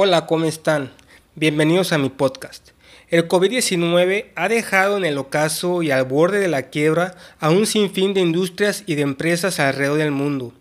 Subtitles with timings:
[0.00, 0.92] Hola, ¿cómo están?
[1.34, 2.68] Bienvenidos a mi podcast.
[3.08, 7.66] El COVID-19 ha dejado en el ocaso y al borde de la quiebra a un
[7.66, 10.52] sinfín de industrias y de empresas alrededor del mundo.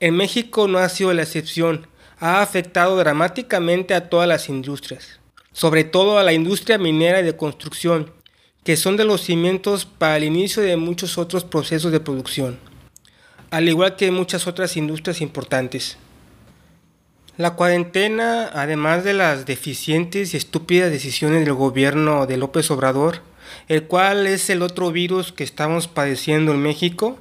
[0.00, 1.86] En México no ha sido la excepción,
[2.18, 5.18] ha afectado dramáticamente a todas las industrias,
[5.54, 8.12] sobre todo a la industria minera y de construcción,
[8.64, 12.58] que son de los cimientos para el inicio de muchos otros procesos de producción,
[13.50, 15.96] al igual que muchas otras industrias importantes.
[17.36, 23.22] La cuarentena, además de las deficientes y estúpidas decisiones del gobierno de López Obrador,
[23.66, 27.18] el cual es el otro virus que estamos padeciendo en México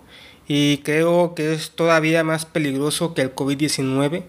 [0.47, 4.25] y creo que es todavía más peligroso que el COVID-19,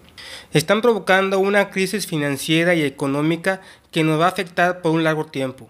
[0.53, 3.61] están provocando una crisis financiera y económica
[3.91, 5.69] que nos va a afectar por un largo tiempo.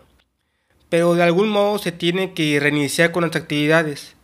[0.88, 4.16] Pero de algún modo se tiene que reiniciar con las actividades.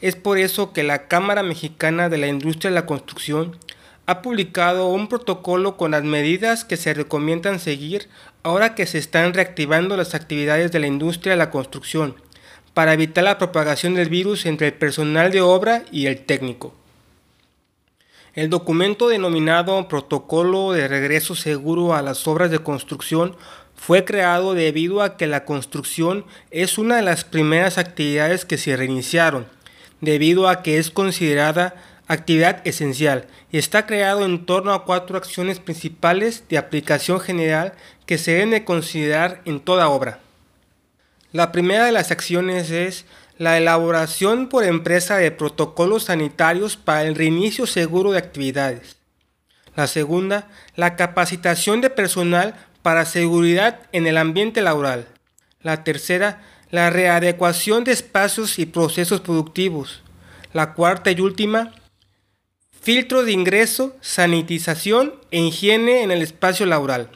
[0.00, 3.56] Es por eso que la Cámara Mexicana de la Industria de la Construcción
[4.06, 8.08] ha publicado un protocolo con las medidas que se recomiendan seguir
[8.44, 12.14] ahora que se están reactivando las actividades de la industria de la construcción
[12.72, 16.74] para evitar la propagación del virus entre el personal de obra y el técnico.
[18.34, 23.34] El documento denominado Protocolo de Regreso Seguro a las Obras de Construcción
[23.74, 28.76] fue creado debido a que la construcción es una de las primeras actividades que se
[28.76, 29.46] reiniciaron,
[30.00, 31.74] debido a que es considerada
[32.08, 37.72] actividad esencial y está creado en torno a cuatro acciones principales de aplicación general
[38.06, 40.20] que se deben de considerar en toda obra.
[41.32, 43.04] La primera de las acciones es
[43.38, 48.96] la elaboración por empresa de protocolos sanitarios para el reinicio seguro de actividades.
[49.74, 55.06] La segunda, la capacitación de personal para seguridad en el ambiente laboral.
[55.60, 60.02] La tercera, la readecuación de espacios y procesos productivos.
[60.54, 61.72] La cuarta y última,
[62.86, 67.10] filtro de ingreso, sanitización e higiene en el espacio laboral.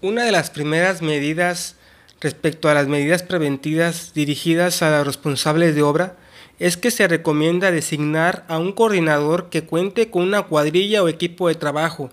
[0.00, 1.74] Una de las primeras medidas
[2.20, 6.14] respecto a las medidas preventivas dirigidas a los responsables de obra
[6.60, 11.48] es que se recomienda designar a un coordinador que cuente con una cuadrilla o equipo
[11.48, 12.12] de trabajo,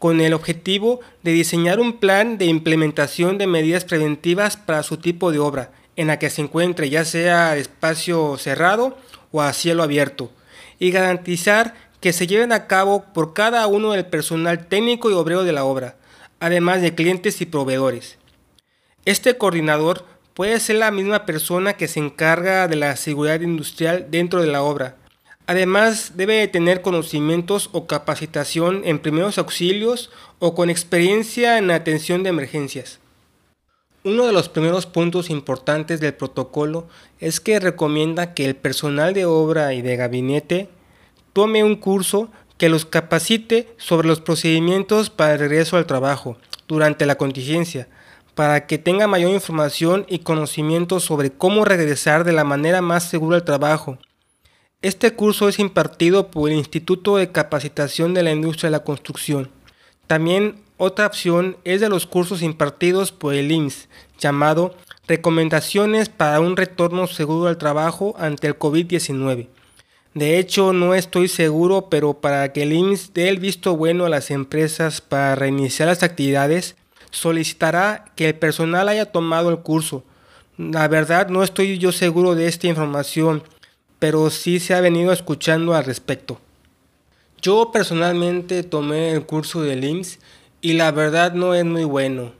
[0.00, 5.30] con el objetivo de diseñar un plan de implementación de medidas preventivas para su tipo
[5.30, 8.98] de obra, en la que se encuentre ya sea espacio cerrado
[9.30, 10.32] o a cielo abierto,
[10.80, 15.44] y garantizar que se lleven a cabo por cada uno del personal técnico y obrero
[15.44, 15.94] de la obra,
[16.40, 18.18] además de clientes y proveedores.
[19.04, 20.04] Este coordinador
[20.34, 24.62] puede ser la misma persona que se encarga de la seguridad industrial dentro de la
[24.62, 24.96] obra.
[25.46, 30.10] Además, debe tener conocimientos o capacitación en primeros auxilios
[30.40, 32.98] o con experiencia en atención de emergencias.
[34.02, 36.88] Uno de los primeros puntos importantes del protocolo
[37.20, 40.68] es que recomienda que el personal de obra y de gabinete
[41.32, 46.36] tome un curso que los capacite sobre los procedimientos para el regreso al trabajo
[46.68, 47.88] durante la contingencia,
[48.34, 53.36] para que tenga mayor información y conocimiento sobre cómo regresar de la manera más segura
[53.36, 53.98] al trabajo.
[54.80, 59.50] Este curso es impartido por el Instituto de Capacitación de la Industria de la Construcción.
[60.06, 63.88] También otra opción es de los cursos impartidos por el IMSS,
[64.18, 64.74] llamado
[65.06, 69.48] Recomendaciones para un retorno seguro al trabajo ante el COVID-19.
[70.14, 74.10] De hecho, no estoy seguro, pero para que el IMSS dé el visto bueno a
[74.10, 76.76] las empresas para reiniciar las actividades,
[77.10, 80.04] solicitará que el personal haya tomado el curso.
[80.58, 83.42] La verdad, no estoy yo seguro de esta información,
[83.98, 86.38] pero sí se ha venido escuchando al respecto.
[87.40, 90.18] Yo personalmente tomé el curso del IMSS
[90.60, 92.34] y la verdad no es muy bueno.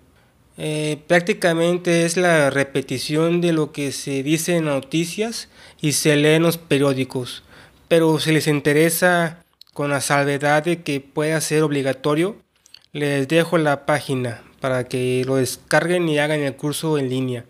[0.58, 5.48] Eh, prácticamente es la repetición de lo que se dice en noticias
[5.80, 7.42] y se lee en los periódicos
[7.92, 9.44] pero si les interesa
[9.75, 12.36] con la salvedad de que pueda ser obligatorio,
[12.92, 17.44] les dejo la página para que lo descarguen y hagan el curso en línea.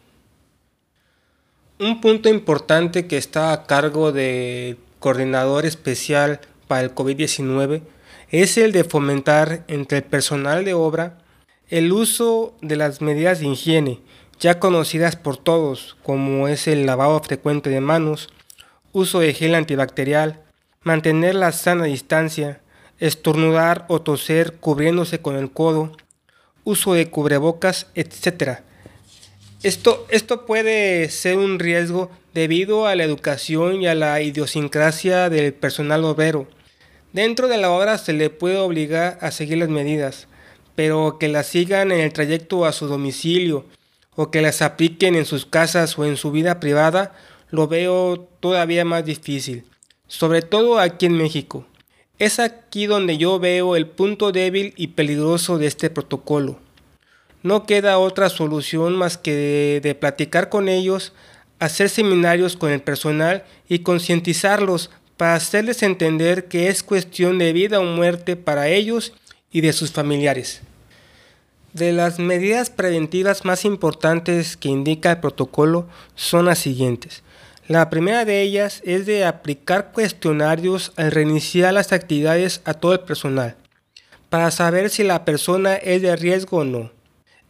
[1.79, 7.81] Un punto importante que está a cargo del coordinador especial para el COVID-19
[8.29, 11.20] es el de fomentar entre el personal de obra
[11.71, 14.01] el uso de las medidas de higiene,
[14.41, 18.29] ya conocidas por todos, como es el lavado frecuente de manos,
[18.93, 20.43] uso de gel antibacterial,
[20.83, 22.61] mantener la sana distancia,
[22.99, 25.97] estornudar o toser cubriéndose con el codo,
[26.65, 28.61] uso de cubrebocas, etc.
[29.63, 35.55] Esto, esto puede ser un riesgo debido a la educación y a la idiosincrasia del
[35.55, 36.49] personal obrero.
[37.13, 40.27] Dentro de la obra se le puede obligar a seguir las medidas,
[40.81, 43.67] pero que las sigan en el trayecto a su domicilio
[44.17, 47.15] o que las apliquen en sus casas o en su vida privada,
[47.51, 49.65] lo veo todavía más difícil,
[50.07, 51.67] sobre todo aquí en México.
[52.19, 56.59] Es aquí donde yo veo el punto débil y peligroso de este protocolo.
[57.43, 61.13] No queda otra solución más que de, platicar con ellos,
[61.59, 64.89] hacer seminarios con el personal y concientizarlos
[65.19, 69.13] para hacerles entender que es cuestión de vida o muerte para ellos
[69.53, 70.63] y de sus familiares.
[71.73, 75.87] De las medidas preventivas más importantes que indica el protocolo
[76.17, 77.23] son las siguientes.
[77.69, 83.01] La primera de ellas es de aplicar cuestionarios al reiniciar las actividades a todo el
[83.01, 83.55] personal,
[84.29, 86.91] para saber si la persona es de riesgo o no.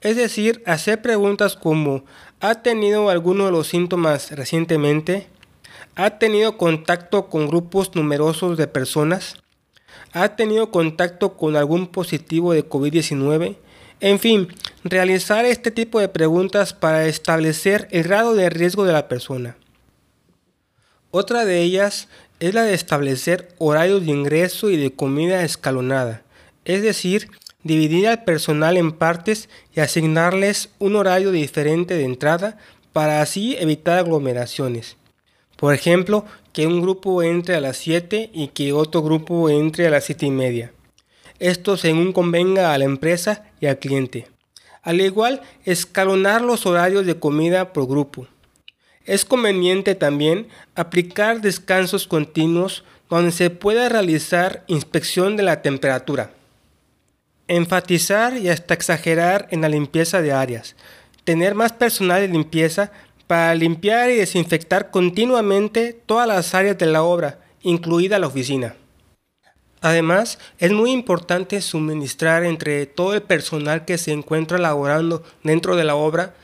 [0.02, 2.04] Es decir, hacer preguntas como
[2.40, 5.28] ¿ha tenido alguno de los síntomas recientemente?
[5.96, 9.36] ¿Ha tenido contacto con grupos numerosos de personas?
[10.12, 13.56] ¿Ha tenido contacto con algún positivo de COVID-19?
[14.00, 14.48] En fin,
[14.82, 19.58] realizar este tipo de preguntas para establecer el grado de riesgo de la persona.
[21.10, 22.08] Otra de ellas
[22.38, 26.22] es la de establecer horarios de ingreso y de comida escalonada,
[26.64, 27.28] es decir,
[27.62, 32.56] dividir al personal en partes y asignarles un horario diferente de entrada
[32.94, 34.96] para así evitar aglomeraciones.
[35.56, 36.24] Por ejemplo,
[36.54, 40.24] que un grupo entre a las 7 y que otro grupo entre a las 7
[40.24, 40.72] y media.
[41.40, 44.28] Esto según convenga a la empresa y al cliente.
[44.82, 48.26] Al igual, escalonar los horarios de comida por grupo.
[49.06, 56.30] Es conveniente también aplicar descansos continuos donde se pueda realizar inspección de la temperatura.
[57.48, 60.76] Enfatizar y hasta exagerar en la limpieza de áreas.
[61.24, 62.92] Tener más personal de limpieza
[63.26, 68.76] para limpiar y desinfectar continuamente todas las áreas de la obra, incluida la oficina.
[69.80, 75.84] Además, es muy importante suministrar entre todo el personal que se encuentra laborando dentro de
[75.84, 76.34] la obra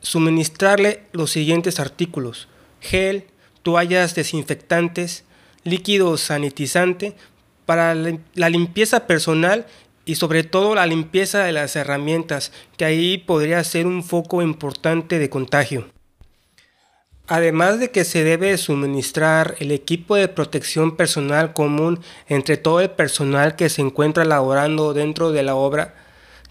[0.00, 2.48] suministrarle los siguientes artículos.
[2.80, 3.26] Gel,
[3.62, 5.24] toallas desinfectantes,
[5.62, 7.14] líquido sanitizante
[7.66, 9.66] para la limpieza personal
[10.04, 15.18] y sobre todo la limpieza de las herramientas, que ahí podría ser un foco importante
[15.18, 15.86] de contagio.
[17.32, 22.90] Además de que se debe suministrar el equipo de protección personal común entre todo el
[22.90, 25.94] personal que se encuentra laborando dentro de la obra,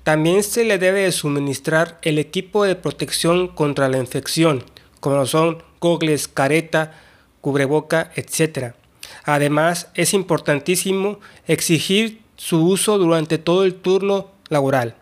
[0.03, 4.63] también se le debe suministrar el equipo de protección contra la infección,
[5.01, 6.93] como son gogles, careta,
[7.41, 8.73] cubreboca, etc.
[9.25, 14.95] Además, es importantísimo exigir su uso durante todo el turno laboral.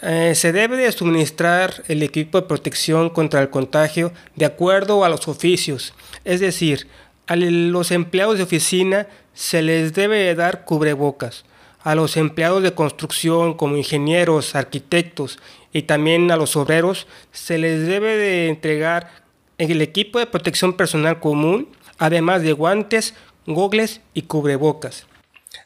[0.00, 5.10] Eh, se debe de suministrar el equipo de protección contra el contagio de acuerdo a
[5.10, 5.92] los oficios,
[6.24, 6.88] es decir,
[7.26, 11.44] a los empleados de oficina se les debe dar cubrebocas,
[11.82, 15.38] a los empleados de construcción como ingenieros, arquitectos
[15.72, 19.10] y también a los obreros se les debe de entregar
[19.58, 21.68] el equipo de protección personal común,
[21.98, 23.14] además de guantes,
[23.46, 25.06] gogles y cubrebocas.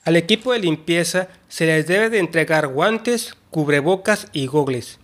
[0.04, 4.98] Al equipo de limpieza se les debe de entregar guantes, cubrebocas y gogles.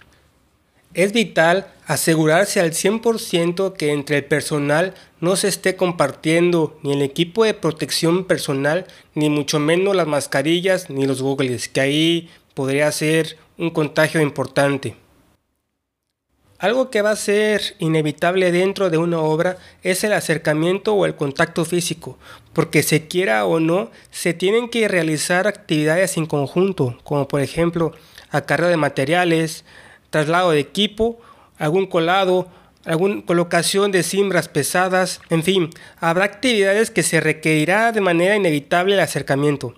[0.92, 7.00] Es vital asegurarse al 100% que entre el personal no se esté compartiendo ni el
[7.00, 12.92] equipo de protección personal, ni mucho menos las mascarillas ni los goggles, que ahí podría
[12.92, 14.96] ser un contagio importante.
[16.58, 21.16] Algo que va a ser inevitable dentro de una obra es el acercamiento o el
[21.16, 22.18] contacto físico,
[22.52, 27.92] porque se quiera o no, se tienen que realizar actividades en conjunto, como por ejemplo
[28.32, 29.64] acarreo de materiales,
[30.10, 31.20] traslado de equipo,
[31.58, 32.48] algún colado,
[32.84, 35.70] alguna colocación de cimbras pesadas, en fin,
[36.00, 39.74] habrá actividades que se requerirá de manera inevitable el acercamiento.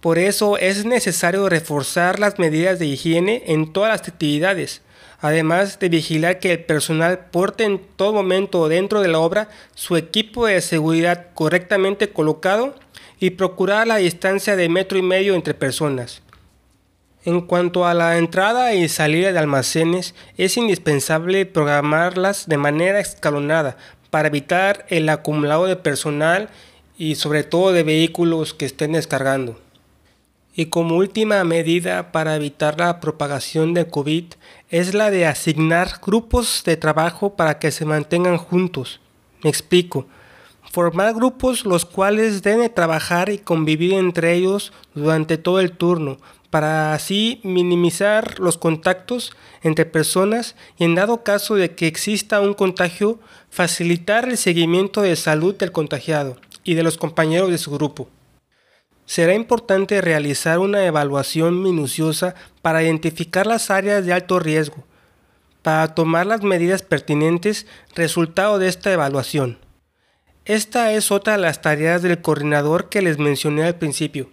[0.00, 4.82] Por eso es necesario reforzar las medidas de higiene en todas las actividades,
[5.20, 9.96] además de vigilar que el personal porte en todo momento dentro de la obra su
[9.96, 12.74] equipo de seguridad correctamente colocado
[13.18, 16.22] y procurar la distancia de metro y medio entre personas.
[17.26, 23.76] En cuanto a la entrada y salida de almacenes, es indispensable programarlas de manera escalonada
[24.10, 26.50] para evitar el acumulado de personal
[26.96, 29.58] y sobre todo de vehículos que estén descargando.
[30.54, 34.26] Y como última medida para evitar la propagación de COVID
[34.70, 39.00] es la de asignar grupos de trabajo para que se mantengan juntos.
[39.42, 40.06] Me explico.
[40.70, 46.18] Formar grupos los cuales deben trabajar y convivir entre ellos durante todo el turno
[46.50, 52.54] para así minimizar los contactos entre personas y en dado caso de que exista un
[52.54, 53.18] contagio,
[53.50, 58.08] facilitar el seguimiento de salud del contagiado y de los compañeros de su grupo.
[59.06, 64.84] Será importante realizar una evaluación minuciosa para identificar las áreas de alto riesgo,
[65.62, 69.58] para tomar las medidas pertinentes resultado de esta evaluación.
[70.44, 74.28] Esta es otra de las tareas del coordinador que les mencioné al principio.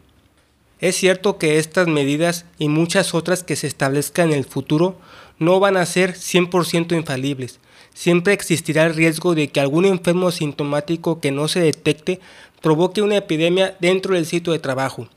[0.83, 4.97] Es cierto que estas medidas y muchas otras que se establezcan en el futuro
[5.39, 7.61] no van a ser 100% infalibles.
[7.93, 12.19] Siempre existirá el riesgo de que algún enfermo sintomático que no se detecte
[12.61, 15.07] provoque una epidemia dentro del sitio de trabajo.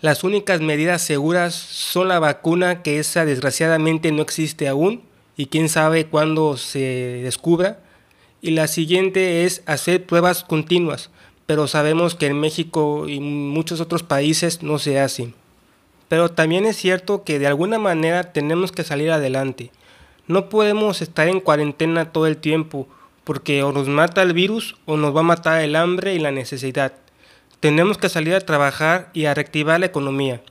[0.00, 5.04] Las únicas medidas seguras son la vacuna, que esa desgraciadamente no existe aún
[5.36, 7.78] y quién sabe cuándo se descubra.
[8.42, 11.10] Y la siguiente es hacer pruebas continuas,
[11.48, 15.32] pero sabemos que en México y muchos otros países no se hacen.
[16.08, 19.70] Pero también es cierto que de alguna manera tenemos que salir adelante.
[20.26, 22.86] No podemos estar en cuarentena todo el tiempo,
[23.24, 26.32] porque o nos mata el virus o nos va a matar el hambre y la
[26.32, 26.92] necesidad.
[27.60, 30.42] Tenemos que salir a trabajar y a reactivar la economía.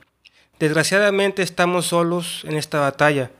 [0.58, 3.30] Desgraciadamente estamos solos en esta batalla.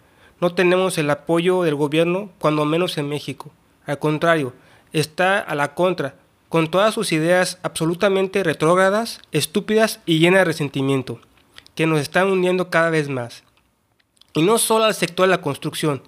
[0.41, 3.51] No tenemos el apoyo del gobierno, cuando menos en México.
[3.85, 4.53] Al contrario,
[4.93, 6.15] está a la contra,
[6.49, 11.21] con todas sus ideas absolutamente retrógradas, estúpidas y llenas de resentimiento
[11.75, 13.45] que nos están hundiendo cada vez más.
[14.35, 16.03] Y no solo al sector de la construcción,